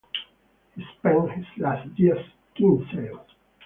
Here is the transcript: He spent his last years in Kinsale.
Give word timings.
He 0.75 0.83
spent 0.97 1.29
his 1.33 1.45
last 1.59 1.87
years 1.95 2.25
in 2.57 2.85
Kinsale. 2.87 3.23